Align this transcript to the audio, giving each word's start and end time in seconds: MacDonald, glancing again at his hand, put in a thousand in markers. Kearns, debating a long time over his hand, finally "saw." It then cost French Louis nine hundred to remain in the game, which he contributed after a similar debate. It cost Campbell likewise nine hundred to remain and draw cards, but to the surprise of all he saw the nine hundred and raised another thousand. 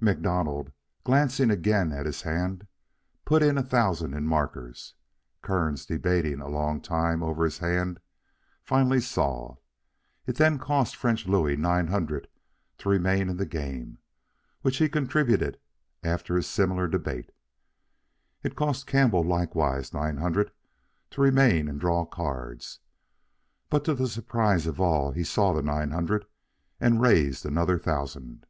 MacDonald, 0.00 0.72
glancing 1.04 1.52
again 1.52 1.92
at 1.92 2.04
his 2.04 2.22
hand, 2.22 2.66
put 3.24 3.44
in 3.44 3.56
a 3.56 3.62
thousand 3.62 4.12
in 4.12 4.26
markers. 4.26 4.94
Kearns, 5.40 5.86
debating 5.86 6.40
a 6.40 6.48
long 6.48 6.80
time 6.80 7.22
over 7.22 7.44
his 7.44 7.58
hand, 7.58 8.00
finally 8.64 8.98
"saw." 8.98 9.54
It 10.26 10.34
then 10.34 10.58
cost 10.58 10.96
French 10.96 11.28
Louis 11.28 11.54
nine 11.56 11.86
hundred 11.86 12.26
to 12.78 12.88
remain 12.88 13.28
in 13.28 13.36
the 13.36 13.46
game, 13.46 13.98
which 14.62 14.78
he 14.78 14.88
contributed 14.88 15.60
after 16.02 16.36
a 16.36 16.42
similar 16.42 16.88
debate. 16.88 17.30
It 18.42 18.56
cost 18.56 18.84
Campbell 18.84 19.22
likewise 19.22 19.94
nine 19.94 20.16
hundred 20.16 20.50
to 21.10 21.20
remain 21.20 21.68
and 21.68 21.78
draw 21.78 22.04
cards, 22.04 22.80
but 23.70 23.84
to 23.84 23.94
the 23.94 24.08
surprise 24.08 24.66
of 24.66 24.80
all 24.80 25.12
he 25.12 25.22
saw 25.22 25.52
the 25.52 25.62
nine 25.62 25.92
hundred 25.92 26.26
and 26.80 27.00
raised 27.00 27.46
another 27.46 27.78
thousand. 27.78 28.44